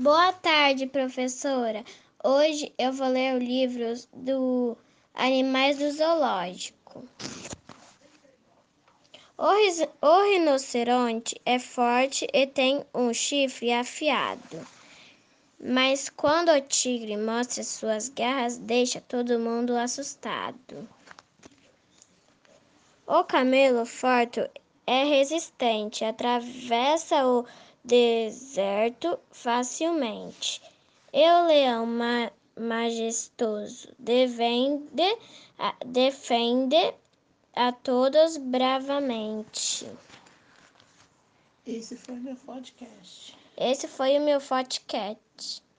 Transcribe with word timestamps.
Boa 0.00 0.32
tarde, 0.32 0.86
professora. 0.86 1.84
Hoje 2.22 2.72
eu 2.78 2.92
vou 2.92 3.08
ler 3.08 3.34
o 3.34 3.38
livro 3.40 3.94
do 4.14 4.78
Animais 5.12 5.76
do 5.76 5.90
Zoológico. 5.90 7.04
O, 9.36 10.22
rinoceronte 10.22 11.34
é 11.44 11.58
forte 11.58 12.28
e 12.32 12.46
tem 12.46 12.86
um 12.94 13.12
chifre 13.12 13.72
afiado. 13.72 14.64
Mas 15.58 16.08
quando 16.08 16.52
o 16.52 16.60
tigre 16.60 17.16
mostra 17.16 17.64
suas 17.64 18.08
garras, 18.08 18.56
deixa 18.56 19.00
todo 19.00 19.40
mundo 19.40 19.76
assustado. 19.76 20.88
O 23.04 23.24
camelo 23.24 23.84
forte 23.84 24.48
é 24.86 25.02
resistente, 25.02 26.04
atravessa 26.04 27.26
o 27.26 27.44
deserto 27.88 29.18
facilmente. 29.32 30.60
E 31.10 31.26
o 31.26 31.46
leão 31.46 31.86
ma- 31.86 32.30
majestoso 32.54 33.88
defende 33.98 35.16
a, 35.58 35.74
defende 35.86 36.94
a 37.56 37.72
todos 37.72 38.36
bravamente. 38.36 39.88
Esse 41.66 41.96
foi 41.96 42.16
meu 42.16 42.36
podcast. 42.36 43.36
Esse 43.56 43.88
foi 43.88 44.18
o 44.18 44.22
meu 44.22 44.40
podcast. 44.40 45.62